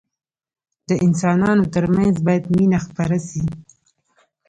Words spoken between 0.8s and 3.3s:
د انسانانو ترمنځ باید مينه خپره